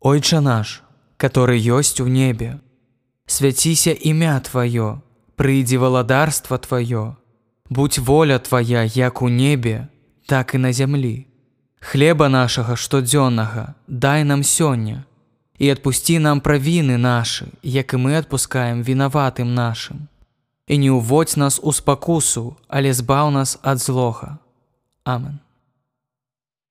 [0.00, 0.82] Ойча наш,
[1.16, 2.60] который ёсць у небе,
[3.26, 5.00] Свяціся імя тваё,
[5.36, 7.16] прыйдзі валадарства тваё,
[7.68, 9.88] Будь воля твая як у небе,
[10.26, 11.26] так і на зямлі.
[11.80, 15.04] Хлеба нашага штодзённага, дай нам сёння
[15.58, 20.06] і адпусці нам правіны нашы, як і мы адпускаем вінаватым нашым.
[20.66, 24.38] І не ўводзь нас у спакусу, але збаў нас ад злога.
[25.04, 25.42] Амен.